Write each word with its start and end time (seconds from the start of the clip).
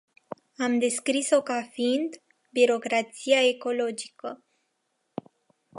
Am 0.57 0.77
descris-o 0.79 1.41
ca 1.41 1.61
fiind 1.73 2.21
"birocrația 2.49 3.41
ecologică”. 3.47 4.43